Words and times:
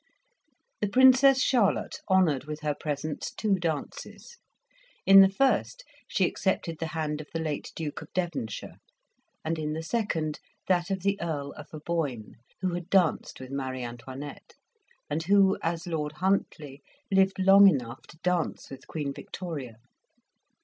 The 0.79 0.87
Princess 0.89 1.43
Charlotte 1.43 1.99
honoured 2.09 2.45
with 2.45 2.61
her 2.61 2.73
presence 2.73 3.29
two 3.31 3.59
dances. 3.59 4.39
In 5.05 5.19
the 5.21 5.29
first 5.29 5.83
she 6.07 6.25
accepted 6.25 6.79
the 6.79 6.87
hand 6.97 7.21
of 7.21 7.27
the 7.31 7.39
late 7.39 7.71
Duke 7.75 8.01
of 8.01 8.11
Devonshire, 8.13 8.77
and 9.45 9.59
in 9.59 9.73
the 9.73 9.83
second 9.83 10.39
that 10.67 10.89
of 10.89 11.03
the 11.03 11.21
Earl 11.21 11.51
of 11.51 11.67
Aboyne, 11.71 12.33
who 12.61 12.73
had 12.73 12.89
danced 12.89 13.39
with 13.39 13.51
Marie 13.51 13.83
Antoinette, 13.83 14.55
and 15.07 15.21
who, 15.21 15.55
as 15.61 15.85
Lord 15.85 16.13
Huntley, 16.13 16.81
lived 17.11 17.37
long 17.37 17.67
enough 17.67 18.01
to 18.07 18.17
dance 18.23 18.71
with 18.71 18.87
Queen 18.87 19.13
Victoria. 19.13 19.75